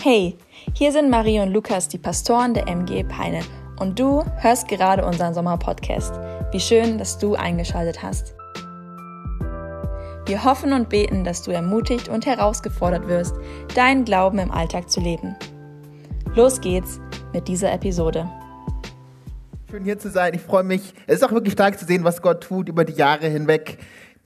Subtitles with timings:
[0.00, 0.38] Hey,
[0.74, 3.40] hier sind Marie und Lukas, die Pastoren der MG Peine.
[3.80, 6.14] Und du hörst gerade unseren Sommerpodcast.
[6.52, 8.36] Wie schön, dass du eingeschaltet hast.
[10.24, 13.34] Wir hoffen und beten, dass du ermutigt und herausgefordert wirst,
[13.74, 15.34] deinen Glauben im Alltag zu leben.
[16.36, 17.00] Los geht's
[17.32, 18.30] mit dieser Episode.
[19.68, 20.32] Schön hier zu sein.
[20.32, 20.94] Ich freue mich.
[21.08, 23.78] Es ist auch wirklich stark zu sehen, was Gott tut über die Jahre hinweg.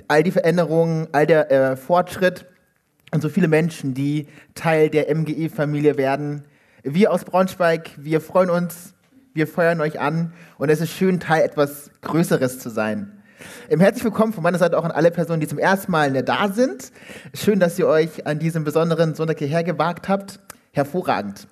[0.06, 2.51] All die Veränderungen, all der äh, Fortschritt
[3.12, 6.44] und so viele Menschen, die Teil der MGE-Familie werden.
[6.82, 8.94] Wir aus Braunschweig, wir freuen uns,
[9.34, 13.22] wir feuern euch an und es ist schön, Teil etwas Größeres zu sein.
[13.68, 16.90] Herzlich willkommen von meiner Seite auch an alle Personen, die zum ersten Mal da sind.
[17.34, 20.40] Schön, dass ihr euch an diesem besonderen Sonntag hierher gewagt habt.
[20.72, 21.48] Hervorragend.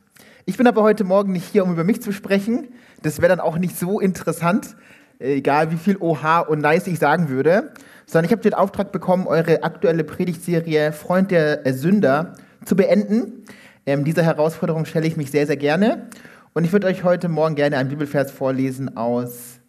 [0.46, 2.68] Ich bin aber heute Morgen nicht hier, um über mich zu sprechen.
[3.02, 4.76] Das wäre dann auch nicht so interessant,
[5.18, 7.74] egal wie viel Oha und Nice ich sagen würde,
[8.10, 13.44] sondern ich habe den Auftrag bekommen, eure aktuelle Predigtserie Freund der Sünder zu beenden.
[13.86, 16.08] Ähm, dieser Herausforderung stelle ich mich sehr, sehr gerne.
[16.52, 19.60] Und ich würde euch heute Morgen gerne einen Bibelvers vorlesen aus.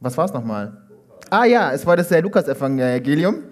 [0.00, 0.82] Was war es nochmal?
[1.30, 3.44] Ah ja, es war das äh, Lukas-Evangelium.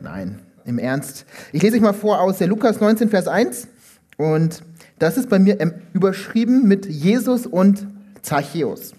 [0.00, 1.26] Nein, im Ernst.
[1.52, 3.68] Ich lese euch mal vor aus der Lukas 19, Vers 1.
[4.16, 4.62] Und
[4.98, 7.86] das ist bei mir ähm, überschrieben mit Jesus und
[8.22, 8.94] Zachäus.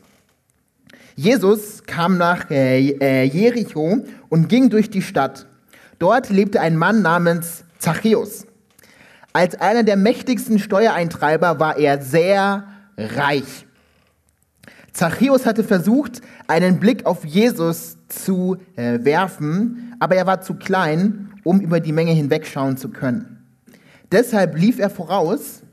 [1.15, 5.47] Jesus kam nach äh, äh, Jericho und ging durch die Stadt.
[5.97, 8.45] Dort lebte ein Mann namens Zachäus.
[9.31, 13.65] Als einer der mächtigsten Steuereintreiber war er sehr reich.
[14.91, 21.33] Zachäus hatte versucht, einen Blick auf Jesus zu äh, werfen, aber er war zu klein,
[21.43, 23.45] um über die Menge hinwegschauen zu können.
[24.11, 25.63] Deshalb lief er voraus,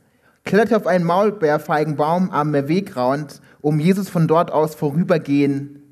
[0.45, 5.82] kletterte auf einen Maulbeerfeigenbaum am Wegrand um Jesus von dort aus vorübergehen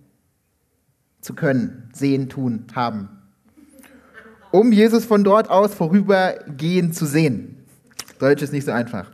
[1.21, 3.09] zu können, sehen, tun, haben.
[4.51, 7.65] Um Jesus von dort aus vorübergehen zu sehen.
[8.19, 9.11] Deutsch ist nicht so einfach.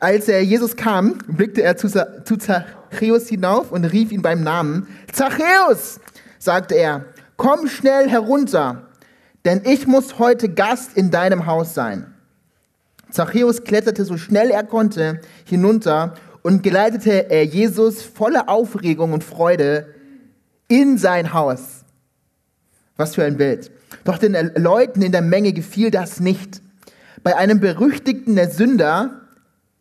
[0.00, 4.88] Als er Jesus kam, blickte er zu, zu Zachäus hinauf und rief ihn beim Namen.
[5.12, 6.00] Zachäus,
[6.38, 7.04] sagte er,
[7.36, 8.88] komm schnell herunter,
[9.44, 12.14] denn ich muss heute Gast in deinem Haus sein.
[13.10, 19.94] Zachäus kletterte so schnell er konnte hinunter und geleitete er Jesus voller Aufregung und Freude
[20.68, 21.84] in sein Haus.
[22.96, 23.70] Was für ein Bild.
[24.04, 26.60] Doch den Leuten in der Menge gefiel das nicht.
[27.22, 29.22] Bei einem berüchtigten Sünder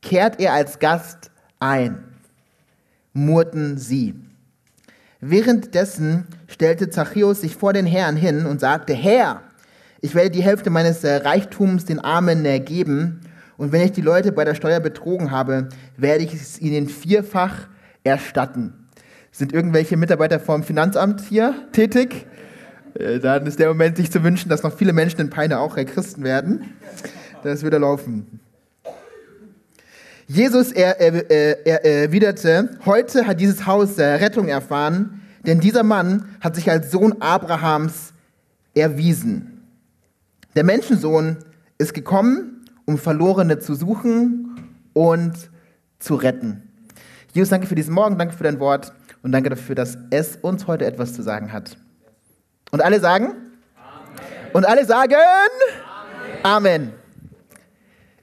[0.01, 2.01] kehrt er als Gast ein.
[3.11, 4.15] Murrten sie.
[5.19, 9.41] Währenddessen stellte Zachäus sich vor den Herrn hin und sagte, Herr,
[9.99, 13.19] ich werde die Hälfte meines äh, Reichtums den Armen äh, geben
[13.63, 17.69] und wenn ich die Leute bei der Steuer betrogen habe, werde ich es ihnen vierfach
[18.03, 18.89] erstatten.
[19.31, 22.27] Sind irgendwelche Mitarbeiter vom Finanzamt hier tätig?
[22.93, 25.77] Äh, dann ist der Moment, sich zu wünschen, dass noch viele Menschen in Peine auch
[25.77, 26.73] Christen werden.
[27.41, 28.41] Das würde laufen.
[30.27, 31.31] Jesus er, er,
[31.65, 37.15] er, erwiderte, heute hat dieses Haus Rettung erfahren, denn dieser Mann hat sich als Sohn
[37.21, 38.11] Abrahams
[38.73, 39.61] erwiesen.
[40.53, 41.37] Der Menschensohn
[41.77, 42.52] ist gekommen,
[42.85, 45.51] um Verlorene zu suchen und
[45.99, 46.69] zu retten.
[47.33, 50.67] Jesus, danke für diesen Morgen, danke für dein Wort und danke dafür, dass es uns
[50.67, 51.77] heute etwas zu sagen hat.
[52.71, 53.25] Und alle sagen?
[53.25, 54.51] Amen.
[54.53, 55.13] Und alle sagen?
[56.43, 56.43] Amen.
[56.43, 56.93] Amen.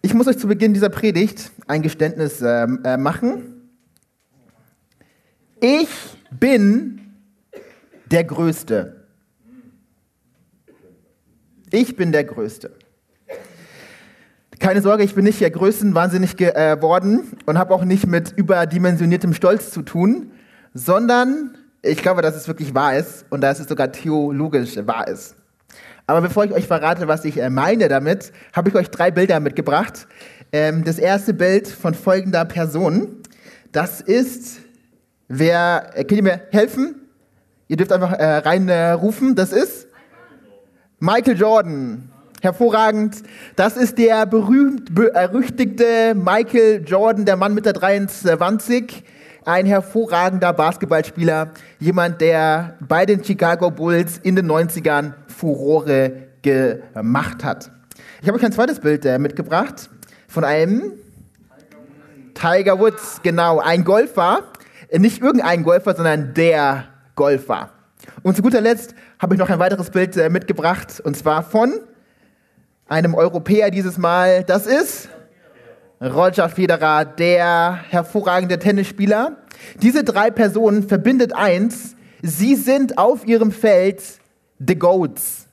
[0.02, 3.70] Ich muss euch zu Beginn dieser Predigt ein Geständnis äh, äh, machen.
[5.60, 5.88] Ich
[6.30, 7.00] bin
[8.06, 9.06] der Größte.
[11.70, 12.72] Ich bin der Größte.
[14.60, 19.32] Keine Sorge, ich bin nicht der Größenwahnsinnig geworden äh, und habe auch nicht mit überdimensioniertem
[19.32, 20.32] Stolz zu tun,
[20.74, 25.34] sondern ich glaube, dass es wirklich wahr ist und dass es sogar theologisch wahr ist.
[26.06, 29.40] Aber bevor ich euch verrate, was ich äh, meine damit, habe ich euch drei Bilder
[29.40, 30.06] mitgebracht.
[30.52, 33.22] Ähm, das erste Bild von folgender Person.
[33.72, 34.58] Das ist,
[35.26, 36.96] wer, äh, könnt ihr mir helfen?
[37.66, 39.36] Ihr dürft einfach reinrufen.
[39.36, 39.86] Das ist
[40.98, 42.10] Michael Jordan.
[42.42, 43.22] Hervorragend.
[43.54, 49.04] Das ist der berühmt-berüchtigte Michael Jordan, der Mann mit der 23.
[49.44, 51.50] Ein hervorragender Basketballspieler.
[51.80, 57.70] Jemand, der bei den Chicago Bulls in den 90ern Furore gemacht hat.
[58.22, 59.90] Ich habe euch ein zweites Bild äh, mitgebracht
[60.26, 60.92] von einem
[62.32, 64.44] Tiger Woods, genau, ein Golfer.
[64.96, 66.84] Nicht irgendein Golfer, sondern der
[67.16, 67.68] Golfer.
[68.22, 71.80] Und zu guter Letzt habe ich noch ein weiteres Bild äh, mitgebracht, und zwar von
[72.90, 74.44] einem Europäer dieses Mal.
[74.44, 75.08] Das ist
[76.02, 79.36] Roger Federer, der hervorragende Tennisspieler.
[79.80, 81.94] Diese drei Personen verbindet eins.
[82.20, 84.02] Sie sind auf ihrem Feld
[84.58, 85.46] the Goats.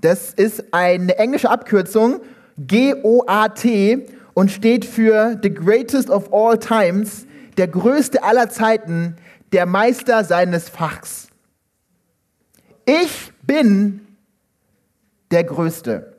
[0.00, 2.20] Das ist eine englische Abkürzung,
[2.58, 7.26] G-O-A-T, und steht für The Greatest of All Times,
[7.56, 9.16] der größte aller Zeiten,
[9.52, 11.26] der Meister seines Fachs.
[12.86, 14.07] Ich bin
[15.30, 16.14] der Größte.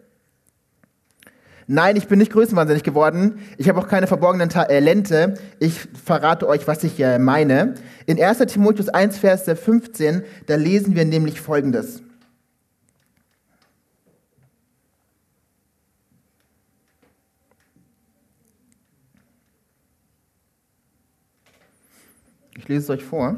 [1.71, 3.39] Nein, ich bin nicht größenwahnsinnig geworden.
[3.59, 5.35] Ich habe auch keine verborgenen Talente.
[5.59, 7.75] Ich verrate euch, was ich äh, meine.
[8.07, 12.01] In 1 Timotheus 1, Vers 15, da lesen wir nämlich Folgendes.
[22.57, 23.35] Ich lese es euch vor.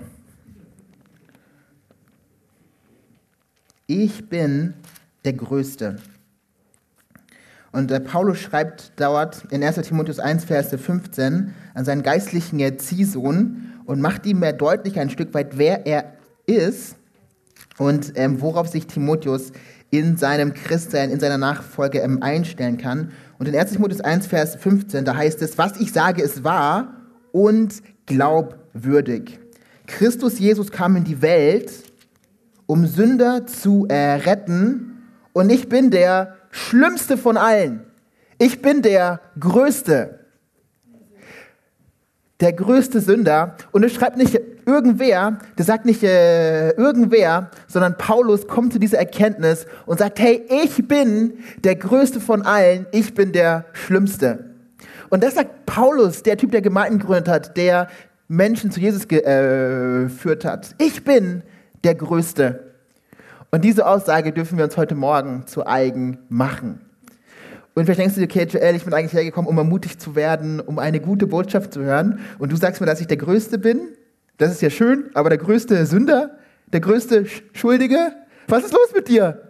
[3.88, 4.74] Ich bin
[5.26, 5.98] der Größte.
[7.72, 13.72] Und äh, Paulus schreibt dort in 1 Timotheus 1, Vers 15 an seinen geistlichen Ziehsohn
[13.86, 16.14] und macht ihm mehr deutlich ein Stück weit, wer er
[16.46, 16.96] ist
[17.78, 19.52] und ähm, worauf sich Timotheus
[19.90, 23.12] in seinem Christsein, in seiner Nachfolge ähm, einstellen kann.
[23.40, 26.96] Und in 1 Timotheus 1, Vers 15, da heißt es, was ich sage, ist wahr
[27.32, 29.40] und glaubwürdig.
[29.88, 31.72] Christus Jesus kam in die Welt,
[32.66, 34.91] um Sünder zu äh, retten,
[35.34, 37.86] und ich bin der Schlimmste von allen.
[38.38, 40.20] Ich bin der Größte.
[42.40, 43.56] Der größte Sünder.
[43.72, 48.98] Und es schreibt nicht irgendwer, der sagt nicht äh, irgendwer, sondern Paulus kommt zu dieser
[48.98, 54.52] Erkenntnis und sagt, hey, ich bin der größte von allen, ich bin der Schlimmste.
[55.10, 57.90] Und das sagt Paulus, der Typ, der Gemeinden gegründet hat, der
[58.28, 60.76] Menschen zu Jesus geführt äh, hat.
[60.78, 61.44] Ich bin
[61.84, 62.71] der Größte.
[63.54, 66.80] Und diese Aussage dürfen wir uns heute Morgen zu eigen machen.
[67.74, 70.62] Und vielleicht denkst du dir, okay, Joel, ich bin eigentlich hergekommen, um ermutigt zu werden,
[70.62, 72.20] um eine gute Botschaft zu hören.
[72.40, 73.90] Und du sagst mir, dass ich der Größte bin.
[74.38, 76.38] Das ist ja schön, aber der größte Sünder,
[76.72, 78.14] der größte Schuldige,
[78.48, 79.42] was ist los mit dir?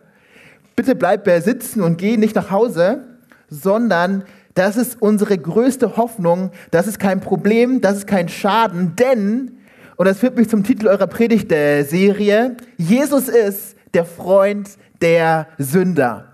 [0.76, 3.04] Bitte bleib sitzen und geh nicht nach Hause,
[3.50, 4.24] sondern
[4.56, 6.52] das ist unsere größte Hoffnung.
[6.72, 9.60] Das ist kein Problem, das ist kein Schaden, denn,
[9.96, 14.70] und das führt mich zum Titel eurer Predigtserie, Jesus ist der Freund
[15.02, 16.28] der Sünder.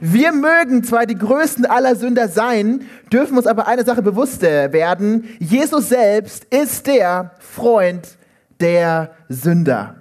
[0.00, 2.82] Wir mögen zwar die größten aller Sünder sein,
[3.12, 5.28] dürfen uns aber eine Sache bewusst werden.
[5.38, 8.18] Jesus selbst ist der Freund
[8.60, 9.96] der Sünder.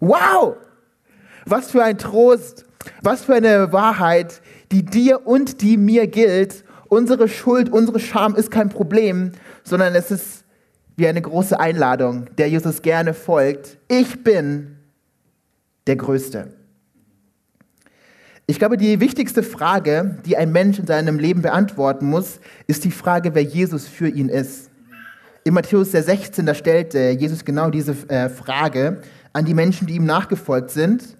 [0.00, 0.56] Wow!
[1.46, 2.64] Was für ein Trost,
[3.02, 4.40] was für eine Wahrheit,
[4.72, 6.64] die dir und die mir gilt.
[6.88, 9.32] Unsere Schuld, unsere Scham ist kein Problem,
[9.62, 10.44] sondern es ist
[10.96, 13.78] wie eine große Einladung, der Jesus gerne folgt.
[13.88, 14.73] Ich bin
[15.86, 16.54] der Größte.
[18.46, 22.90] Ich glaube, die wichtigste Frage, die ein Mensch in seinem Leben beantworten muss, ist die
[22.90, 24.70] Frage, wer Jesus für ihn ist.
[25.44, 29.00] In Matthäus 16, da stellt Jesus genau diese äh, Frage
[29.32, 31.16] an die Menschen, die ihm nachgefolgt sind.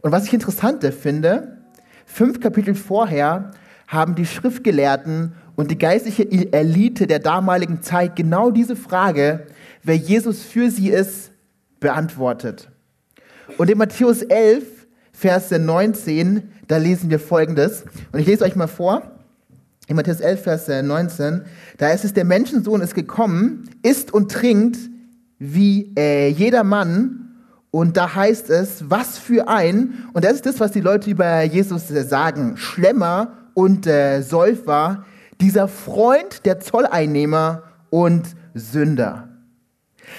[0.00, 1.58] Und was ich interessant finde,
[2.06, 3.52] fünf Kapitel vorher
[3.86, 9.46] haben die Schriftgelehrten und die geistliche Elite der damaligen Zeit genau diese Frage,
[9.82, 11.30] wer Jesus für sie ist,
[11.78, 12.71] beantwortet.
[13.58, 14.64] Und in Matthäus 11,
[15.12, 17.84] Vers 19, da lesen wir folgendes.
[18.12, 19.02] Und ich lese euch mal vor.
[19.88, 21.42] In Matthäus 11, Vers 19,
[21.78, 24.78] da ist es, der Menschensohn ist gekommen, isst und trinkt
[25.38, 27.18] wie äh, jeder Mann.
[27.70, 31.42] Und da heißt es, was für ein, und das ist das, was die Leute über
[31.42, 35.04] Jesus äh, sagen, Schlemmer und äh, Säufer,
[35.40, 39.28] dieser Freund der Zolleinnehmer und Sünder.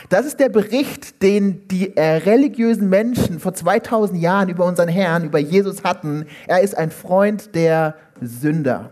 [0.09, 5.25] Das ist der Bericht, den die äh, religiösen Menschen vor 2000 Jahren über unseren Herrn,
[5.25, 6.25] über Jesus hatten.
[6.47, 8.91] Er ist ein Freund der Sünder.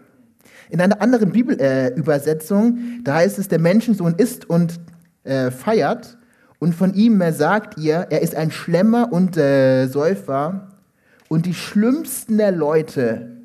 [0.69, 4.79] In einer anderen Bibelübersetzung, äh, da heißt es, der Menschensohn isst und
[5.23, 6.17] äh, feiert
[6.59, 10.69] und von ihm sagt ihr, er ist ein Schlemmer und äh, Säufer
[11.27, 13.37] und die schlimmsten der Leute,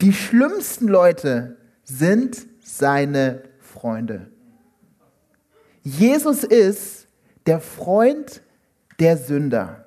[0.00, 4.26] die schlimmsten Leute sind seine Freunde.
[5.84, 7.06] Jesus ist
[7.46, 8.40] der Freund
[8.98, 9.84] der Sünder.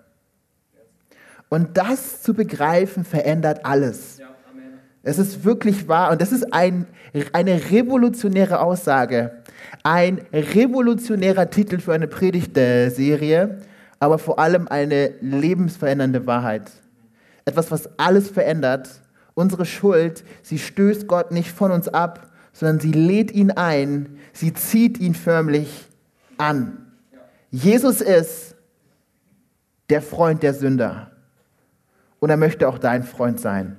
[1.49, 4.19] Und das zu begreifen verändert alles.
[5.01, 6.85] Es ist wirklich wahr und das ist ein,
[7.31, 9.43] eine revolutionäre Aussage,
[9.81, 13.59] ein revolutionärer Titel für eine Predigtserie,
[13.99, 16.69] aber vor allem eine lebensverändernde Wahrheit.
[17.45, 19.01] Etwas, was alles verändert.
[19.33, 24.53] Unsere Schuld, sie stößt Gott nicht von uns ab, sondern sie lädt ihn ein, sie
[24.53, 25.86] zieht ihn förmlich
[26.37, 26.91] an.
[27.51, 28.55] Jesus ist
[29.89, 31.11] der Freund der Sünder
[32.19, 33.77] und er möchte auch dein Freund sein.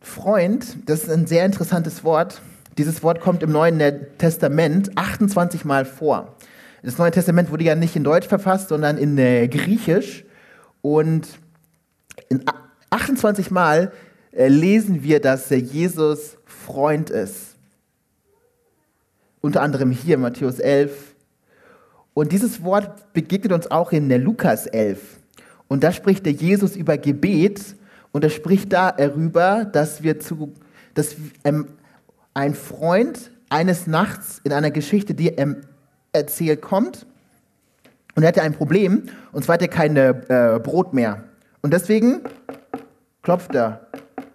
[0.00, 2.40] Freund, das ist ein sehr interessantes Wort.
[2.78, 3.80] Dieses Wort kommt im Neuen
[4.18, 6.36] Testament 28 Mal vor.
[6.82, 10.24] Das Neue Testament wurde ja nicht in Deutsch verfasst, sondern in äh, Griechisch.
[10.82, 11.26] Und
[12.28, 12.44] in
[12.90, 13.92] 28 Mal
[14.30, 17.55] äh, lesen wir, dass Jesus Freund ist.
[19.46, 21.14] Unter anderem hier in Matthäus 11.
[22.14, 25.20] Und dieses Wort begegnet uns auch in der Lukas 11.
[25.68, 27.76] Und da spricht der Jesus über Gebet
[28.10, 30.52] und er spricht darüber, dass wir zu,
[30.94, 31.68] dass ähm,
[32.34, 35.54] ein Freund eines Nachts in einer Geschichte, die er
[36.12, 37.06] erzählt, kommt
[38.16, 41.22] und er hatte ein Problem und zwar hatte er kein äh, Brot mehr.
[41.62, 42.22] Und deswegen
[43.22, 43.86] klopft er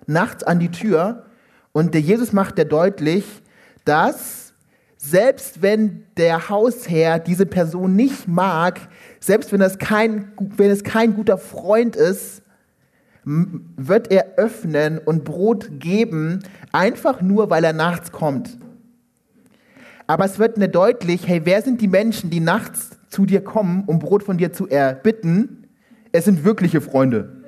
[0.07, 1.25] nachts an die Tür
[1.73, 3.25] und der Jesus macht er deutlich,
[3.83, 4.40] dass
[5.03, 8.79] selbst wenn der Hausherr diese Person nicht mag,
[9.19, 12.43] selbst wenn, das kein, wenn es kein guter Freund ist,
[13.23, 18.59] wird er öffnen und Brot geben, einfach nur, weil er nachts kommt.
[20.05, 23.85] Aber es wird mir deutlich, hey, wer sind die Menschen, die nachts zu dir kommen,
[23.87, 25.67] um Brot von dir zu erbitten?
[26.11, 27.41] Es sind wirkliche Freunde.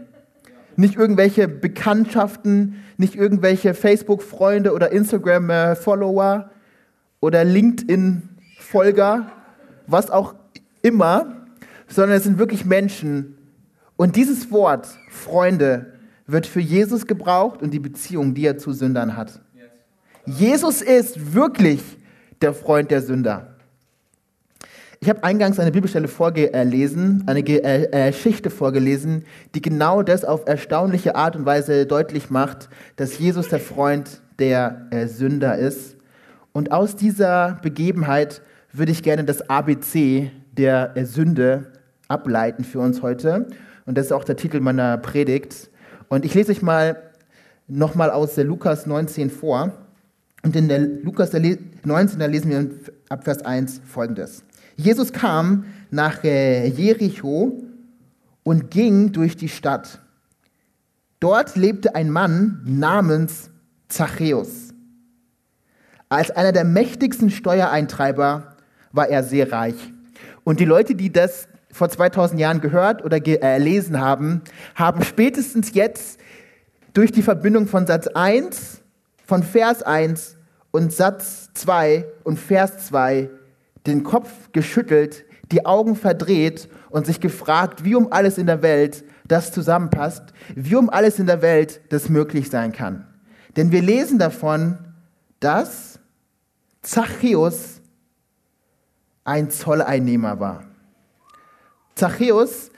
[0.75, 6.50] Nicht irgendwelche Bekanntschaften, nicht irgendwelche Facebook-Freunde oder Instagram-Follower
[7.23, 9.31] oder LinkedIn-Folger,
[9.87, 10.35] was auch
[10.81, 11.47] immer,
[11.87, 13.37] sondern es sind wirklich Menschen.
[13.95, 15.93] Und dieses Wort, Freunde,
[16.27, 19.39] wird für Jesus gebraucht und die Beziehung, die er zu Sündern hat.
[20.25, 21.81] Jesus ist wirklich
[22.41, 23.55] der Freund der Sünder.
[24.99, 29.23] Ich habe eingangs eine Bibelstelle vorgelesen, eine äh, äh, Geschichte vorgelesen,
[29.55, 34.87] die genau das auf erstaunliche Art und Weise deutlich macht, dass Jesus der Freund der
[34.91, 35.95] äh, Sünder ist.
[36.53, 38.41] Und aus dieser Begebenheit
[38.72, 41.72] würde ich gerne das ABC der Sünde
[42.07, 43.48] ableiten für uns heute.
[43.86, 45.69] Und das ist auch der Titel meiner Predigt.
[46.10, 47.01] Und ich lese euch mal
[47.67, 49.74] nochmal aus der Lukas 19 vor.
[50.43, 52.69] Und in der Lukas 19, da lesen wir
[53.10, 54.43] ab Vers 1 folgendes.
[54.75, 57.63] Jesus kam nach äh, Jericho
[58.43, 60.01] und ging durch die Stadt.
[61.19, 63.50] Dort lebte ein Mann namens
[63.88, 64.62] Zachäus.
[66.13, 68.55] Als einer der mächtigsten Steuereintreiber
[68.91, 69.74] war er sehr reich.
[70.43, 74.43] Und die Leute, die das vor 2000 Jahren gehört oder gelesen äh, haben,
[74.75, 76.20] haben spätestens jetzt
[76.93, 78.84] durch die Verbindung von Satz 1,
[79.25, 80.38] von Vers 1
[80.70, 83.32] und Satz 2 und Vers 2
[83.88, 89.03] den Kopf geschüttelt, die Augen verdreht und sich gefragt, wie um alles in der Welt
[89.27, 93.08] das zusammenpasst, wie um alles in der Welt das möglich sein kann.
[93.58, 94.77] Denn wir lesen davon,
[95.39, 95.92] dass
[96.83, 97.81] Zachäus
[99.23, 100.65] ein Zolleinnehmer war.
[101.95, 102.69] Zachäus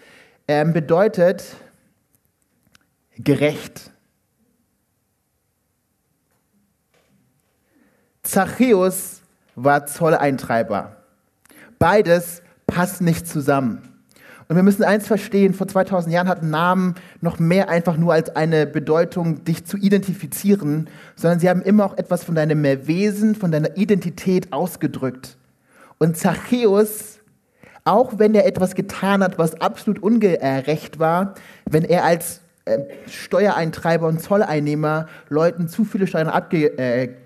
[0.47, 1.43] äh, bedeutet
[3.17, 3.91] gerecht.
[8.21, 9.21] Zachäus
[9.55, 11.03] war Zolleintreiber.
[11.79, 13.94] Beides passt nicht zusammen.
[14.47, 18.35] Und wir müssen eins verstehen, vor 2000 Jahren hatten Namen noch mehr einfach nur als
[18.35, 23.51] eine Bedeutung, dich zu identifizieren, sondern sie haben immer auch etwas von deinem Wesen, von
[23.51, 25.37] deiner Identität ausgedrückt.
[25.97, 27.19] Und Zachäus,
[27.85, 31.33] auch wenn er etwas getan hat, was absolut ungerecht war,
[31.65, 37.17] wenn er als äh, Steuereintreiber und Zolleinnehmer Leuten zu viele Steuern abgeknüpft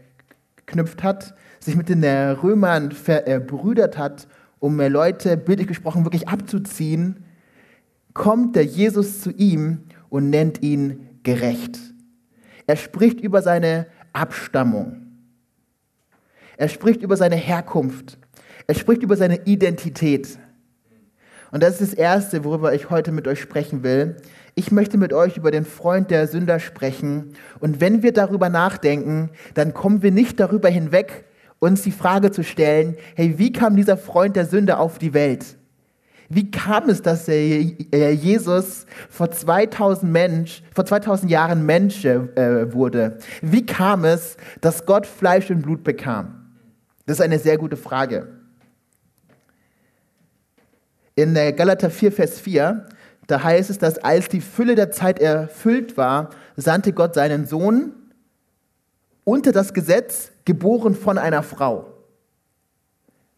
[1.04, 4.28] hat, sich mit den Römern verbrüdert hat,
[4.60, 7.24] um Leute, bildlich gesprochen, wirklich abzuziehen,
[8.14, 11.80] kommt der Jesus zu ihm und nennt ihn gerecht.
[12.68, 15.08] Er spricht über seine Abstammung.
[16.58, 18.18] Er spricht über seine Herkunft.
[18.68, 20.38] Er spricht über seine Identität.
[21.52, 24.18] Und das ist das Erste, worüber ich heute mit euch sprechen will.
[24.56, 27.34] Ich möchte mit euch über den Freund der Sünder sprechen.
[27.60, 31.26] Und wenn wir darüber nachdenken, dann kommen wir nicht darüber hinweg,
[31.60, 35.58] uns die Frage zu stellen, hey, wie kam dieser Freund der Sünde auf die Welt?
[36.32, 43.18] Wie kam es, dass Jesus vor 2000, Mensch, vor 2000 Jahren Mensch äh, wurde?
[43.42, 46.52] Wie kam es, dass Gott Fleisch und Blut bekam?
[47.08, 48.28] Das ist eine sehr gute Frage.
[51.16, 52.86] In Galater 4, Vers 4,
[53.26, 57.94] da heißt es, dass als die Fülle der Zeit erfüllt war, sandte Gott seinen Sohn
[59.24, 61.94] unter das Gesetz, geboren von einer Frau.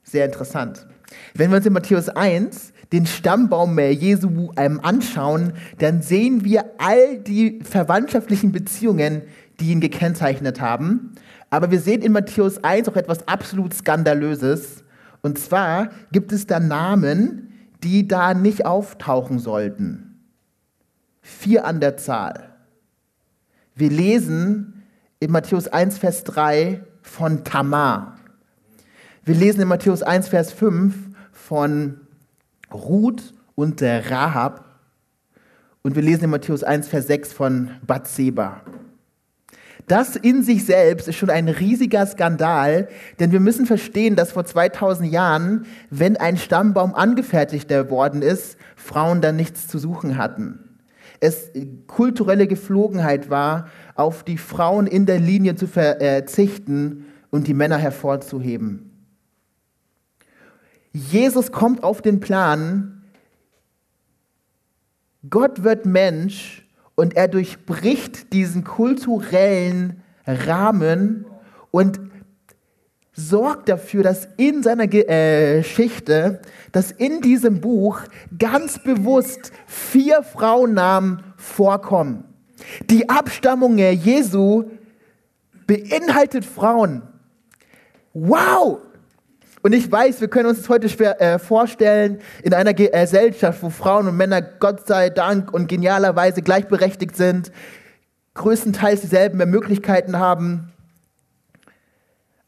[0.01, 0.87] Sehr interessant.
[1.33, 7.59] Wenn wir uns in Matthäus 1 den Stammbaum Jesu anschauen, dann sehen wir all die
[7.63, 9.23] verwandtschaftlichen Beziehungen,
[9.59, 11.11] die ihn gekennzeichnet haben.
[11.49, 14.85] Aber wir sehen in Matthäus 1 auch etwas absolut Skandalöses.
[15.21, 17.51] Und zwar gibt es da Namen,
[17.83, 20.23] die da nicht auftauchen sollten.
[21.21, 22.55] Vier an der Zahl.
[23.75, 24.85] Wir lesen
[25.19, 28.17] in Matthäus 1, Vers 3, von Tamar.
[29.23, 30.95] Wir lesen in Matthäus 1, Vers 5
[31.31, 31.99] von
[32.73, 34.65] Ruth und der Rahab.
[35.83, 38.61] Und wir lesen in Matthäus 1, Vers 6 von Bathseba.
[39.87, 42.87] Das in sich selbst ist schon ein riesiger Skandal,
[43.19, 49.21] denn wir müssen verstehen, dass vor 2000 Jahren, wenn ein Stammbaum angefertigt worden ist, Frauen
[49.21, 50.70] dann nichts zu suchen hatten.
[51.21, 51.51] Es
[51.87, 58.91] kulturelle Geflogenheit war, auf die Frauen in der Linie zu verzichten und die Männer hervorzuheben.
[60.91, 63.03] Jesus kommt auf den Plan,
[65.29, 71.25] Gott wird Mensch und er durchbricht diesen kulturellen Rahmen
[71.69, 71.99] und
[73.13, 76.41] sorgt dafür, dass in seiner Geschichte,
[76.71, 78.01] dass in diesem Buch
[78.37, 82.23] ganz bewusst vier Frauennamen vorkommen.
[82.89, 84.65] Die Abstammung Jesu
[85.67, 87.01] beinhaltet Frauen.
[88.13, 88.79] Wow!
[89.63, 93.69] Und ich weiß, wir können uns das heute schwer äh, vorstellen, in einer Gesellschaft, wo
[93.69, 97.51] Frauen und Männer Gott sei Dank und genialerweise gleichberechtigt sind,
[98.33, 100.70] größtenteils dieselben Möglichkeiten haben.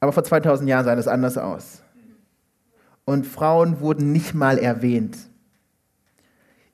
[0.03, 1.81] Aber vor 2000 Jahren sah das anders aus.
[3.05, 5.17] Und Frauen wurden nicht mal erwähnt.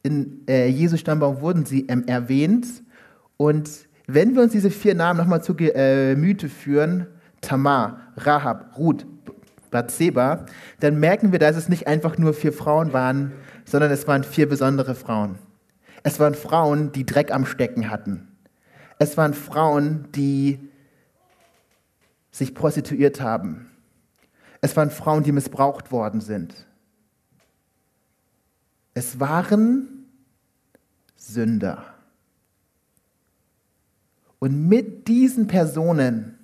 [0.01, 2.65] In äh, Jesu Stammbaum wurden sie ähm, erwähnt.
[3.37, 3.69] Und
[4.07, 7.05] wenn wir uns diese vier Namen nochmal zu Gemüte äh, führen,
[7.39, 9.05] Tamar, Rahab, Ruth,
[9.69, 10.47] Bathseba,
[10.79, 13.33] dann merken wir, dass es nicht einfach nur vier Frauen waren,
[13.63, 15.35] sondern es waren vier besondere Frauen.
[16.01, 18.27] Es waren Frauen, die Dreck am Stecken hatten.
[18.97, 20.68] Es waren Frauen, die
[22.31, 23.69] sich prostituiert haben.
[24.61, 26.67] Es waren Frauen, die missbraucht worden sind.
[28.93, 30.05] Es waren
[31.15, 31.85] Sünder.
[34.39, 36.39] Und mit diesen Personen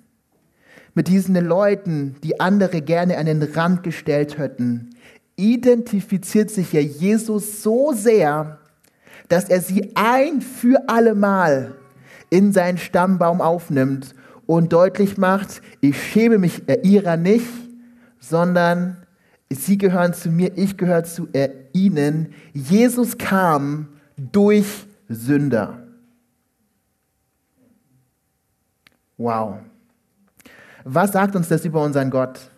[0.96, 4.96] mit diesen Leuten, die andere gerne an den Rand gestellt hätten,
[5.36, 8.58] identifiziert sich ja Jesus so sehr,
[9.28, 11.74] dass er sie ein für allemal
[12.30, 14.14] in seinen Stammbaum aufnimmt
[14.46, 17.46] und deutlich macht, ich schäme mich ihrer nicht,
[18.18, 18.96] sondern
[19.50, 21.28] sie gehören zu mir, ich gehöre zu
[21.72, 22.32] ihnen.
[22.52, 25.82] Jesus kam durch Sünder.
[29.16, 29.58] Wow.
[30.84, 32.50] Was sagt uns das über unseren Gott?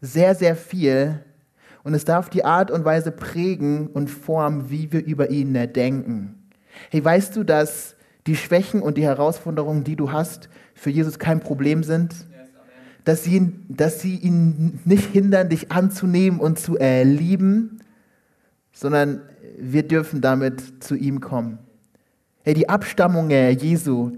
[0.00, 1.22] Sehr, sehr viel.
[1.82, 6.48] Und es darf die Art und Weise prägen und formen, wie wir über ihn denken.
[6.90, 7.93] Hey, weißt du, dass
[8.26, 12.14] die Schwächen und die Herausforderungen, die du hast, für Jesus kein Problem sind?
[13.04, 17.80] Dass sie, dass sie ihn nicht hindern, dich anzunehmen und zu äh, lieben,
[18.72, 19.20] sondern
[19.58, 21.58] wir dürfen damit zu ihm kommen.
[22.42, 24.12] Hey, die Abstammung äh, Jesu,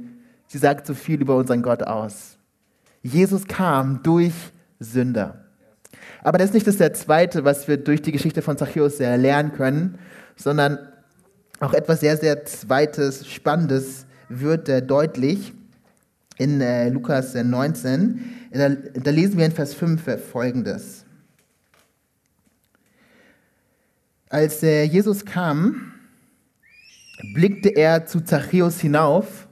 [0.47, 2.38] sie sagt so viel über unseren Gott aus.
[3.03, 4.35] Jesus kam durch
[4.79, 5.45] Sünder.
[6.23, 9.53] Aber das ist nicht das der zweite, was wir durch die Geschichte von Zachäus lernen
[9.53, 9.99] können,
[10.35, 10.79] sondern
[11.61, 15.53] auch etwas sehr, sehr zweites, spannendes wird äh, deutlich
[16.38, 18.21] in äh, Lukas 19.
[18.53, 21.05] Da, da, lesen wir in Vers 5 äh, folgendes.
[24.29, 25.92] Als äh, Jesus kam,
[27.35, 29.49] blickte er zu Zachäus hinauf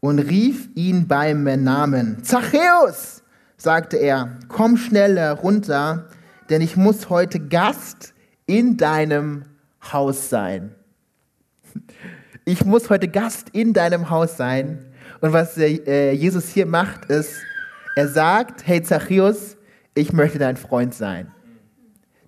[0.00, 2.24] und rief ihn beim Namen.
[2.24, 3.22] Zachäus,
[3.56, 6.08] sagte er, komm schnell herunter,
[6.50, 8.12] denn ich muss heute Gast
[8.46, 9.44] in deinem
[9.92, 10.74] Haus sein.
[12.44, 14.84] Ich muss heute Gast in deinem Haus sein.
[15.20, 17.36] Und was äh, Jesus hier macht, ist,
[17.94, 19.56] er sagt, hey Zachäus,
[19.94, 21.30] ich möchte dein Freund sein.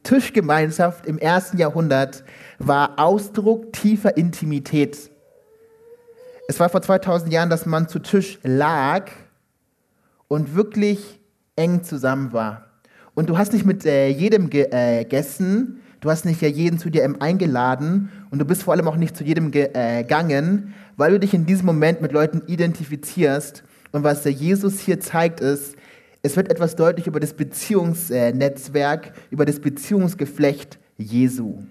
[0.05, 2.25] Tischgemeinschaft im ersten Jahrhundert
[2.59, 5.11] war Ausdruck tiefer Intimität.
[6.47, 9.11] Es war vor 2000 Jahren, dass man zu Tisch lag
[10.29, 11.21] und wirklich
[11.57, 12.67] eng zusammen war.
[13.15, 16.91] Und du hast nicht mit äh, jedem gegessen, äh, du hast nicht ja jeden zu
[16.91, 21.19] dir eingeladen und du bist vor allem auch nicht zu jedem gegangen, äh, weil du
[21.19, 23.65] dich in diesem Moment mit Leuten identifizierst.
[23.91, 25.77] Und was der Jesus hier zeigt, ist,
[26.23, 31.63] es wird etwas deutlich über das Beziehungsnetzwerk, über das Beziehungsgeflecht Jesu.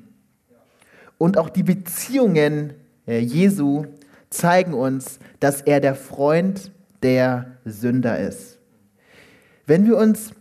[1.20, 2.74] Und auch die Beziehungen
[3.08, 3.86] äh, Jesu
[4.32, 6.72] zeigen uns, dass er der Freund
[7.04, 8.58] der Sünder ist.
[9.68, 10.34] Wenn wir uns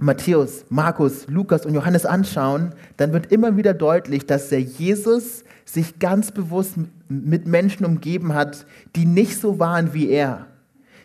[0.00, 5.98] Matthäus, Markus, Lukas und Johannes anschauen, dann wird immer wieder deutlich, dass der Jesus sich
[5.98, 6.74] ganz bewusst
[7.08, 10.46] mit Menschen umgeben hat, die nicht so waren wie er,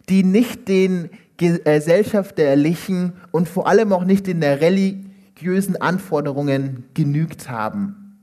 [0.10, 8.18] die nicht den gesellschaftlichen und vor allem auch nicht den religiösen Anforderungen genügt haben.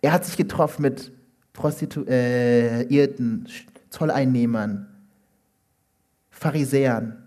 [0.00, 1.12] Er hat sich getroffen mit
[1.52, 3.46] Prostituierten,
[3.90, 4.86] Zolleinnehmern,
[6.30, 7.23] Pharisäern,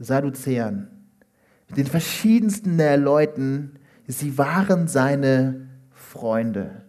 [0.00, 0.88] Sadduzäern,
[1.76, 6.82] den verschiedensten Leuten, sie waren seine Freunde.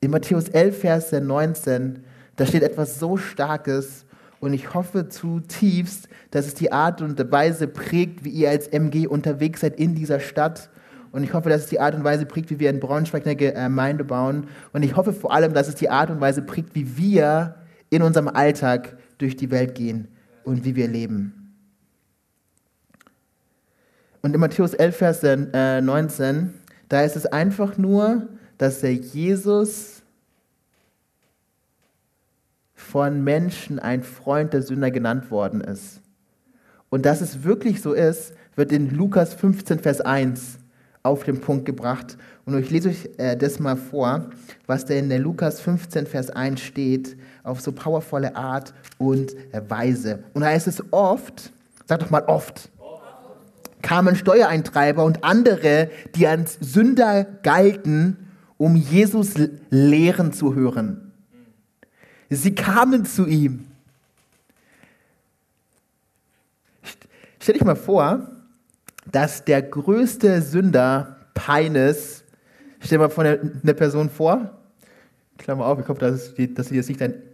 [0.00, 2.04] In Matthäus 11, Vers 19,
[2.36, 4.04] da steht etwas so Starkes
[4.40, 9.06] und ich hoffe zutiefst, dass es die Art und Weise prägt, wie ihr als MG
[9.06, 10.70] unterwegs seid in dieser Stadt.
[11.12, 13.36] Und ich hoffe, dass es die Art und Weise prägt, wie wir in Braunschweig eine
[13.36, 14.46] Gemeinde bauen.
[14.72, 17.56] Und ich hoffe vor allem, dass es die Art und Weise prägt, wie wir
[17.90, 20.08] in unserem Alltag durch die Welt gehen
[20.50, 21.54] und wie wir leben.
[24.20, 26.52] Und in Matthäus 11, Vers 19,
[26.88, 30.02] da ist es einfach nur, dass der Jesus
[32.74, 36.00] von Menschen ein Freund der Sünder genannt worden ist.
[36.88, 40.58] Und dass es wirklich so ist, wird in Lukas 15, Vers 1
[41.04, 42.18] auf den Punkt gebracht.
[42.44, 44.30] Und ich lese euch äh, das mal vor,
[44.66, 49.34] was da in der Lukas 15, Vers 1 steht, auf so powervolle Art und
[49.68, 50.24] Weise.
[50.34, 51.52] Und da heißt es oft,
[51.86, 52.70] sag doch mal oft,
[53.82, 59.34] kamen Steuereintreiber und andere, die als Sünder galten, um Jesus
[59.70, 61.12] lehren zu hören.
[62.28, 63.66] Sie kamen zu ihm.
[67.40, 68.30] Stell dich mal vor,
[69.10, 72.22] dass der größte Sünder Peines,
[72.80, 74.58] stell dir mal von eine Person vor,
[75.38, 77.29] Klammer auf, ich hoffe, dass, du jetzt nicht deinen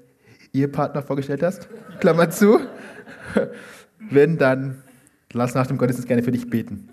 [0.56, 1.68] Ehepartner vorgestellt hast,
[2.00, 2.60] Klammer zu.
[4.10, 4.82] Wenn, dann
[5.32, 6.88] lass nach dem Gottesdienst gerne für dich beten.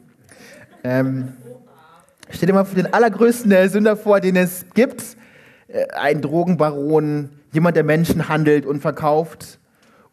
[0.84, 1.30] Ähm,
[2.30, 5.04] stell dir mal den allergrößten Sünder vor, den es gibt.
[5.68, 9.60] Äh, ein Drogenbaron, jemand, der Menschen handelt und verkauft.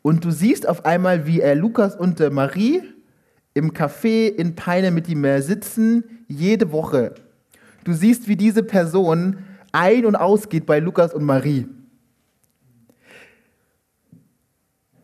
[0.03, 2.83] Und du siehst auf einmal, wie er Lukas und äh, Marie
[3.55, 7.15] im Café in Peine mit ihm äh, sitzen, jede Woche.
[7.85, 9.39] Du siehst, wie diese Person
[9.73, 11.67] ein- und ausgeht bei Lukas und Marie.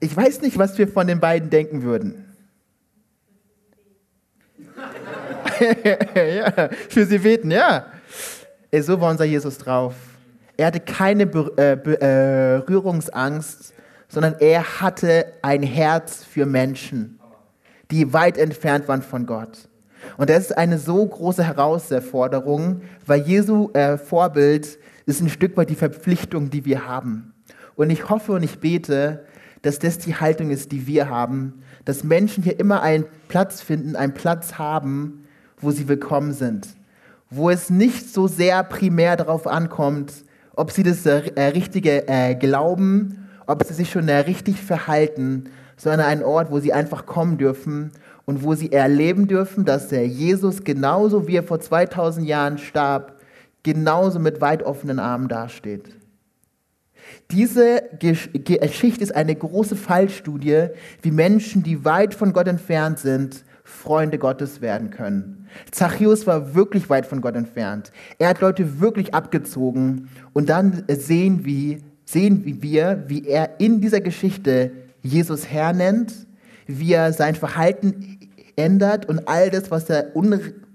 [0.01, 2.25] Ich weiß nicht, was wir von den beiden denken würden.
[6.15, 7.87] ja, für sie beten, ja.
[8.81, 9.95] So war unser Jesus drauf.
[10.57, 13.75] Er hatte keine Berührungsangst, äh,
[14.09, 17.21] sondern er hatte ein Herz für Menschen,
[17.91, 19.69] die weit entfernt waren von Gott.
[20.17, 25.71] Und das ist eine so große Herausforderung, weil Jesu äh, Vorbild ist ein Stück weit
[25.71, 27.35] die Verpflichtung, die wir haben.
[27.75, 29.25] Und ich hoffe und ich bete,
[29.62, 33.97] dass das die Haltung ist, die wir haben, dass Menschen hier immer einen Platz finden,
[33.97, 35.25] einen Platz haben,
[35.61, 36.69] wo sie willkommen sind,
[37.31, 40.12] wo es nicht so sehr primär darauf ankommt,
[40.55, 46.01] ob sie das äh, Richtige äh, glauben, ob sie sich schon äh, richtig verhalten, sondern
[46.01, 47.92] ein Ort, wo sie einfach kommen dürfen
[48.25, 53.21] und wo sie erleben dürfen, dass der Jesus genauso wie er vor 2000 Jahren starb,
[53.62, 55.95] genauso mit weit offenen Armen dasteht.
[57.31, 60.69] Diese Geschichte ist eine große Fallstudie,
[61.03, 65.49] wie Menschen, die weit von Gott entfernt sind, Freunde Gottes werden können.
[65.73, 67.90] Zachäus war wirklich weit von Gott entfernt.
[68.19, 70.09] Er hat Leute wirklich abgezogen.
[70.33, 74.71] Und dann sehen wir, sehen wir, wie er in dieser Geschichte
[75.03, 76.14] Jesus Herr nennt,
[76.66, 78.19] wie er sein Verhalten
[78.55, 80.14] ändert und all das, was er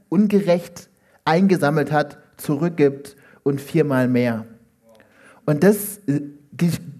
[0.09, 0.89] ungerecht
[1.23, 4.45] eingesammelt hat, zurückgibt und viermal mehr.
[5.51, 6.21] Und das äh,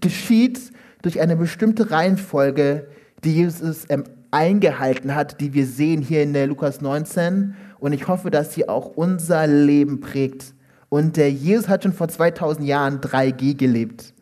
[0.00, 0.60] geschieht
[1.00, 2.86] durch eine bestimmte Reihenfolge,
[3.24, 7.54] die Jesus ähm, eingehalten hat, die wir sehen hier in der Lukas 19.
[7.78, 10.52] Und ich hoffe, dass sie auch unser Leben prägt.
[10.90, 14.12] Und der Jesus hat schon vor 2000 Jahren 3G gelebt.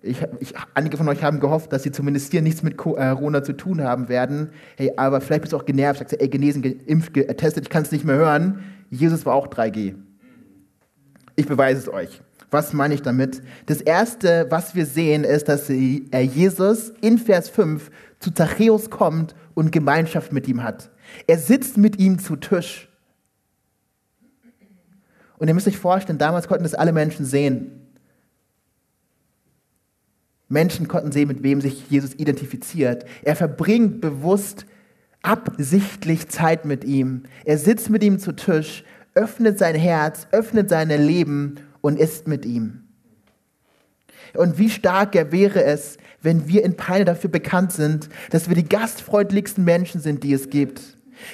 [0.00, 3.42] Ich, ich, einige von euch haben gehofft, dass sie zumindest hier nichts mit äh, Corona
[3.42, 4.50] zu tun haben werden.
[4.76, 7.90] Hey, aber vielleicht bist du auch genervt, sagst, ey, genesen, geimpft, getestet, ich kann es
[7.90, 8.62] nicht mehr hören.
[8.90, 9.96] Jesus war auch 3G.
[11.34, 12.22] Ich beweise es euch.
[12.50, 13.42] Was meine ich damit?
[13.66, 19.70] Das erste, was wir sehen, ist, dass Jesus in Vers 5 zu Zachäus kommt und
[19.70, 20.90] Gemeinschaft mit ihm hat.
[21.26, 22.88] Er sitzt mit ihm zu Tisch.
[25.38, 27.86] Und ihr müsst euch vorstellen, damals konnten das alle Menschen sehen.
[30.48, 33.04] Menschen konnten sehen, mit wem sich Jesus identifiziert.
[33.22, 34.64] Er verbringt bewusst,
[35.22, 37.24] absichtlich Zeit mit ihm.
[37.44, 38.84] Er sitzt mit ihm zu Tisch,
[39.14, 42.84] öffnet sein Herz, öffnet sein Leben und ist mit ihm.
[44.34, 48.68] Und wie stark wäre es, wenn wir in Peine dafür bekannt sind, dass wir die
[48.68, 50.80] gastfreundlichsten Menschen sind, die es gibt.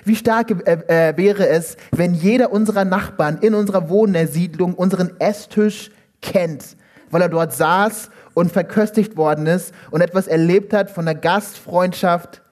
[0.04, 5.90] Wie stark äh, wäre es, wenn jeder unserer Nachbarn in unserer Wohnsiedlung unseren Esstisch
[6.22, 6.76] kennt,
[7.10, 12.42] weil er dort saß und verköstigt worden ist und etwas erlebt hat von der Gastfreundschaft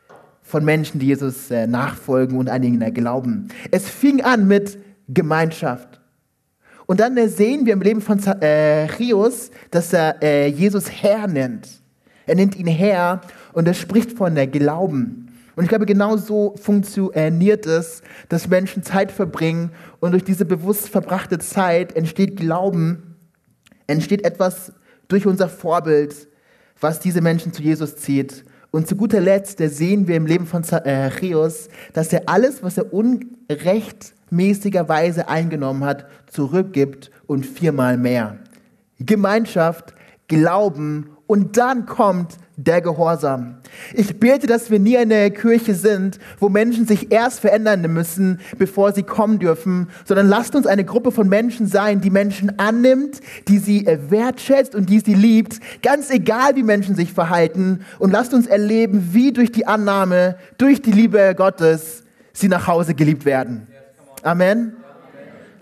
[0.42, 3.48] von Menschen, die Jesus äh, nachfolgen und an ihn glauben.
[3.70, 4.78] Es fing an mit
[5.08, 5.91] Gemeinschaft.
[6.86, 11.68] Und dann äh, sehen wir im Leben von Zachäus, dass er äh, Jesus Herr nennt.
[12.26, 13.20] Er nennt ihn Herr
[13.52, 15.28] und er spricht von der Glauben.
[15.54, 20.88] Und ich glaube, genau so funktioniert es, dass Menschen Zeit verbringen und durch diese bewusst
[20.88, 23.12] verbrachte Zeit entsteht Glauben
[23.86, 24.72] entsteht etwas
[25.08, 26.28] durch unser Vorbild,
[26.80, 28.44] was diese Menschen zu Jesus zieht.
[28.70, 32.92] Und zu guter Letzt sehen wir im Leben von Zachäus, dass er alles, was er
[34.32, 38.38] unrechtmäßigerweise eingenommen hat, zurückgibt und viermal mehr.
[38.98, 39.94] Gemeinschaft,
[40.28, 43.58] Glauben und dann kommt der Gehorsam.
[43.92, 48.92] Ich bete, dass wir nie eine Kirche sind, wo Menschen sich erst verändern müssen, bevor
[48.92, 53.58] sie kommen dürfen, sondern lasst uns eine Gruppe von Menschen sein, die Menschen annimmt, die
[53.58, 57.80] sie wertschätzt und die sie liebt, ganz egal wie Menschen sich verhalten.
[57.98, 62.94] Und lasst uns erleben, wie durch die Annahme, durch die Liebe Gottes sie nach Hause
[62.94, 63.66] geliebt werden.
[64.22, 64.76] Amen.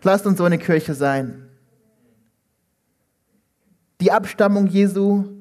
[0.03, 1.47] Lasst uns so eine Kirche sein.
[4.01, 5.41] Die Abstammung Jesu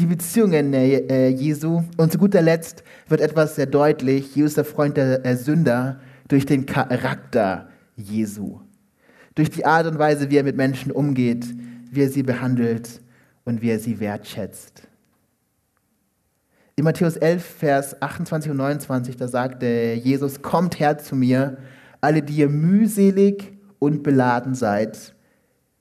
[0.00, 1.84] die Beziehungen äh, Jesu.
[1.96, 4.34] Und zu guter Letzt wird etwas sehr deutlich.
[4.34, 8.60] Jesus der Freund der äh, Sünder durch den Charakter Jesu.
[9.34, 11.46] Durch die Art und Weise, wie er mit Menschen umgeht,
[11.90, 13.00] wie er sie behandelt
[13.44, 14.88] und wie er sie wertschätzt.
[16.76, 21.58] In Matthäus 11, Vers 28 und 29, da sagte Jesus, kommt her zu mir,
[22.00, 25.14] alle, die ihr mühselig und beladen seid.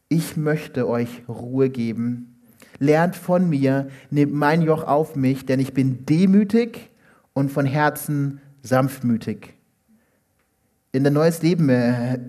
[0.07, 2.39] Ich möchte euch Ruhe geben.
[2.79, 6.89] Lernt von mir, nehmt mein Joch auf mich, denn ich bin demütig
[7.33, 9.53] und von Herzen sanftmütig.
[10.91, 12.19] In der Neues Leben äh,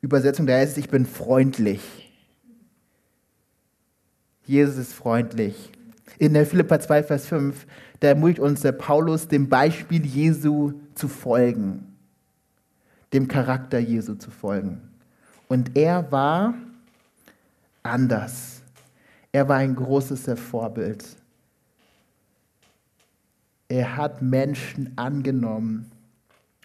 [0.00, 1.80] Übersetzung, da heißt es, ich bin freundlich.
[4.44, 5.72] Jesus ist freundlich.
[6.18, 7.66] In der Philippa 2, Vers 5,
[8.00, 11.95] da ermutigt uns der Paulus, dem Beispiel Jesu zu folgen,
[13.12, 14.80] dem Charakter Jesu zu folgen.
[15.48, 16.54] Und er war
[17.82, 18.62] anders.
[19.32, 21.04] Er war ein großes Vorbild.
[23.68, 25.90] Er hat Menschen angenommen.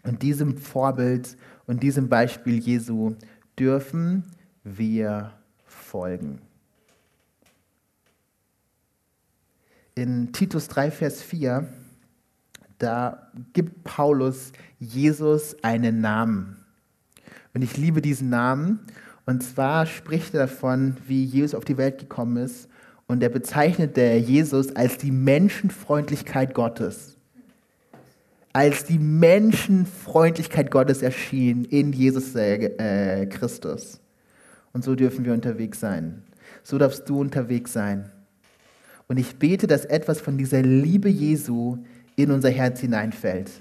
[0.04, 3.16] Und diesem Vorbild und diesem Beispiel Jesu
[3.58, 4.24] dürfen
[4.64, 5.32] wir
[5.66, 6.42] folgen.
[9.94, 11.68] In Titus 3, Vers 4,
[12.82, 16.58] da gibt Paulus Jesus einen Namen.
[17.54, 18.80] Und ich liebe diesen Namen
[19.26, 22.68] und zwar spricht er davon, wie Jesus auf die Welt gekommen ist.
[23.08, 27.18] Und er bezeichnet der Jesus als die Menschenfreundlichkeit Gottes.
[28.54, 34.02] Als die Menschenfreundlichkeit Gottes erschien in Jesus äh, Christus.
[34.74, 36.24] Und so dürfen wir unterwegs sein.
[36.64, 38.12] So darfst du unterwegs sein.
[39.08, 41.78] Und ich bete, dass etwas von dieser Liebe Jesu
[42.24, 43.52] in unser Herz hineinfällt.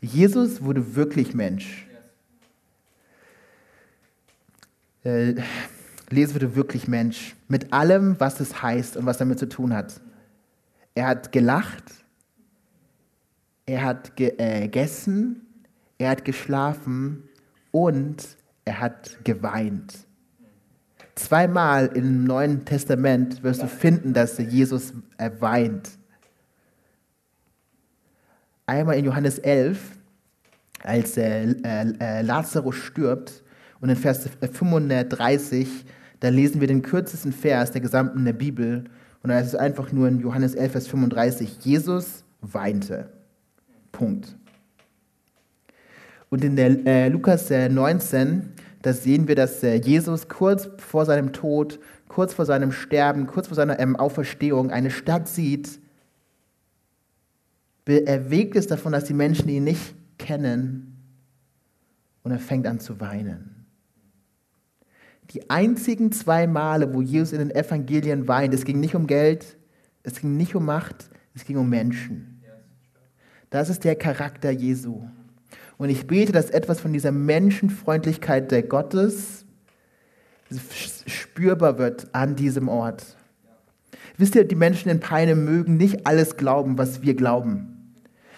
[0.00, 1.86] Jesus wurde wirklich Mensch.
[5.06, 5.34] äh,
[6.10, 7.36] würde, wirklich Mensch.
[7.48, 10.00] Mit allem, was es heißt und was damit zu tun hat.
[10.94, 11.84] Er hat gelacht,
[13.66, 15.42] er hat äh, gegessen,
[15.98, 17.24] er hat geschlafen
[17.70, 18.24] und
[18.64, 19.94] er hat geweint.
[21.14, 24.92] Zweimal im Neuen Testament wirst du finden, dass Jesus
[25.40, 25.90] weint.
[28.66, 29.78] Einmal in Johannes 11,
[30.82, 33.44] als äh, äh, Lazarus stirbt
[33.80, 35.68] und in Vers 35,
[36.18, 38.84] da lesen wir den kürzesten Vers der gesamten der Bibel.
[39.22, 43.08] Und da ist es einfach nur in Johannes 11, Vers 35, Jesus weinte.
[43.92, 44.36] Punkt.
[46.28, 48.52] Und in der äh, Lukas 19,
[48.82, 53.46] da sehen wir, dass äh, Jesus kurz vor seinem Tod, kurz vor seinem Sterben, kurz
[53.46, 55.78] vor seiner ähm, Auferstehung eine Stadt sieht,
[57.86, 60.96] erwegt es davon, dass die Menschen ihn nicht kennen
[62.22, 63.66] und er fängt an zu weinen.
[65.30, 69.56] Die einzigen zwei Male, wo Jesus in den Evangelien weint, es ging nicht um Geld,
[70.02, 72.42] es ging nicht um Macht, es ging um Menschen.
[73.50, 75.02] Das ist der Charakter Jesu.
[75.78, 79.44] Und ich bete, dass etwas von dieser Menschenfreundlichkeit der Gottes
[81.06, 83.16] spürbar wird an diesem Ort.
[84.16, 87.75] Wisst ihr, die Menschen in Peine mögen nicht alles glauben, was wir glauben.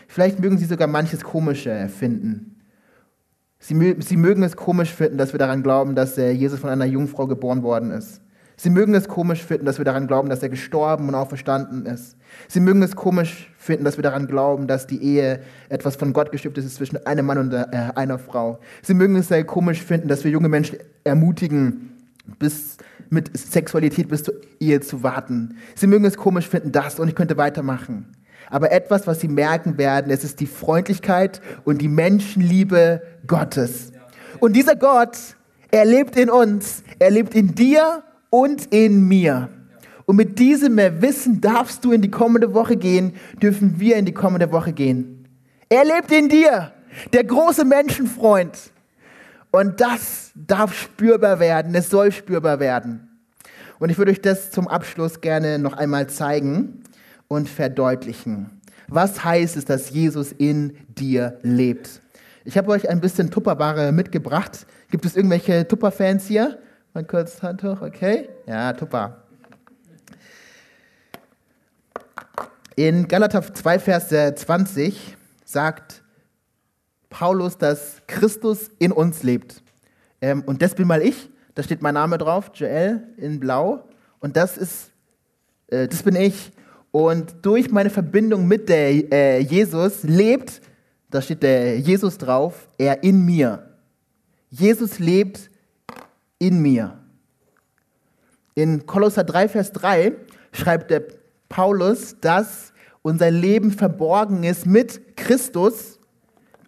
[0.09, 2.57] Vielleicht mögen sie sogar manches Komische finden.
[3.61, 7.27] Sie, sie mögen es komisch finden, dass wir daran glauben, dass Jesus von einer Jungfrau
[7.27, 8.23] geboren worden ist.
[8.57, 11.87] Sie mögen es komisch finden, dass wir daran glauben, dass er gestorben und auch verstanden
[11.87, 12.17] ist.
[12.49, 16.33] Sie mögen es komisch finden, dass wir daran glauben, dass die Ehe etwas von Gott
[16.33, 18.59] gestiftet ist zwischen einem Mann und äh, einer Frau.
[18.83, 21.93] Sie mögen es sehr komisch finden, dass wir junge Menschen ermutigen,
[22.39, 22.79] bis
[23.11, 25.57] mit Sexualität bis zur Ehe zu warten.
[25.77, 28.07] Sie mögen es komisch finden, das und ich könnte weitermachen
[28.51, 33.93] aber etwas, was sie merken werden, es ist die Freundlichkeit und die Menschenliebe Gottes.
[34.41, 35.19] Und dieser Gott,
[35.71, 39.51] er lebt in uns, er lebt in dir und in mir.
[40.07, 44.15] Und mit diesem Wissen darfst du in die kommende Woche gehen, dürfen wir in die
[44.15, 45.29] kommende Woche gehen.
[45.69, 46.73] Er lebt in dir,
[47.13, 48.57] der große Menschenfreund.
[49.51, 53.09] Und das darf spürbar werden, es soll spürbar werden.
[53.79, 56.83] Und ich würde euch das zum Abschluss gerne noch einmal zeigen
[57.29, 58.61] und verdeutlichen.
[58.89, 62.01] Was heißt es, dass Jesus in dir lebt?
[62.45, 64.67] Ich habe euch ein bisschen Tupperware mitgebracht.
[64.91, 66.59] Gibt es irgendwelche Tupper-Fans hier?
[66.95, 68.31] Mal kurz Hand hoch, okay?
[68.47, 69.23] Ja, Tupper.
[72.75, 76.03] In Galater 2, Vers 20 sagt
[77.11, 79.63] Paulus, dass Christus in uns lebt.
[80.21, 81.29] Ähm, und das bin mal ich.
[81.55, 83.89] Da steht mein Name drauf, Joel in Blau.
[84.21, 84.91] Und das ist,
[85.69, 86.53] äh, das bin ich.
[86.91, 90.61] Und durch meine Verbindung mit der äh, Jesus lebt,
[91.11, 93.77] da steht der Jesus drauf, er in mir.
[94.51, 95.51] Jesus lebt
[96.39, 96.99] in mir.
[98.55, 100.13] In Kolosser 3, Vers 3
[100.53, 101.05] schreibt der
[101.49, 102.73] Paulus, dass
[103.03, 105.99] unser Leben verborgen ist mit Christus,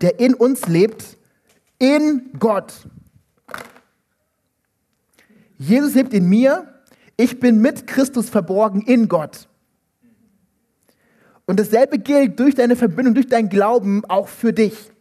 [0.00, 1.18] der in uns lebt,
[1.78, 2.72] in Gott.
[5.58, 6.82] Jesus lebt in mir,
[7.16, 9.49] ich bin mit Christus verborgen in Gott.
[11.50, 14.92] Und dasselbe gilt durch deine Verbindung, durch dein Glauben auch für dich.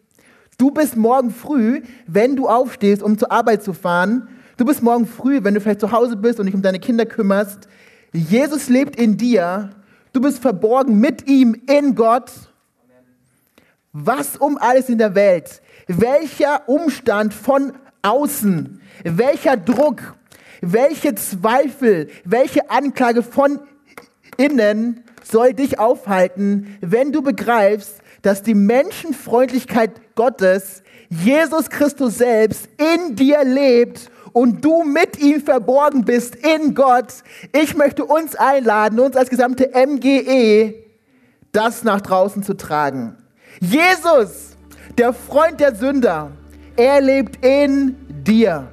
[0.58, 5.06] Du bist morgen früh, wenn du aufstehst, um zur Arbeit zu fahren, du bist morgen
[5.06, 7.68] früh, wenn du vielleicht zu Hause bist und dich um deine Kinder kümmerst,
[8.14, 9.70] Jesus lebt in dir,
[10.12, 12.32] du bist verborgen mit ihm in Gott.
[13.94, 20.16] Was um alles in der Welt, welcher Umstand von außen, welcher Druck,
[20.62, 23.60] welche Zweifel, welche Anklage von
[24.38, 33.16] innen soll dich aufhalten, wenn du begreifst, dass die Menschenfreundlichkeit Gottes, Jesus Christus selbst, in
[33.16, 37.14] dir lebt und du mit ihm verborgen bist in Gott.
[37.54, 40.76] Ich möchte uns einladen, uns als gesamte MGE,
[41.52, 43.18] das nach draußen zu tragen.
[43.60, 44.58] Jesus,
[44.98, 46.32] der Freund der Sünder,
[46.76, 48.72] er lebt in dir.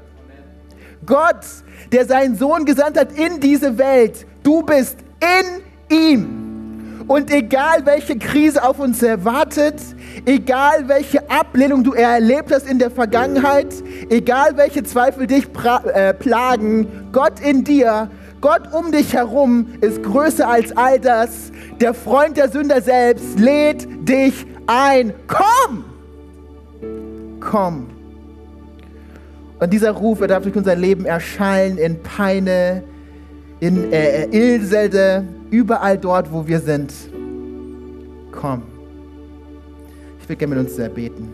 [1.04, 1.44] Gott,
[1.92, 4.26] der seinen Sohn gesandt hat in diese Welt.
[4.42, 7.04] Du bist in ihm.
[7.08, 9.80] Und egal welche Krise auf uns erwartet,
[10.24, 13.72] egal welche Ablehnung du erlebt hast in der Vergangenheit,
[14.10, 15.46] egal welche Zweifel dich
[15.94, 21.52] äh, plagen, Gott in dir, Gott um dich herum ist größer als all das.
[21.80, 25.14] Der Freund der Sünder selbst lädt dich ein.
[25.28, 25.84] Komm!
[27.40, 27.86] Komm!
[29.58, 32.82] Und dieser Ruf, er darf durch unser Leben erschallen in Peine,
[33.60, 36.92] in äh, Ilselde, überall dort, wo wir sind.
[38.32, 38.62] Komm.
[40.20, 41.32] Ich will gerne mit uns beten.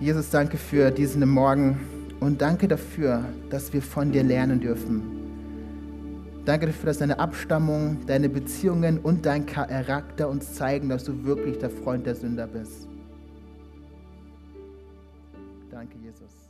[0.00, 1.78] Jesus, danke für diesen Morgen
[2.20, 5.02] und danke dafür, dass wir von dir lernen dürfen.
[6.46, 11.58] Danke dafür, dass deine Abstammung, deine Beziehungen und dein Charakter uns zeigen, dass du wirklich
[11.58, 12.88] der Freund der Sünder bist.
[15.70, 16.49] Danke, Jesus.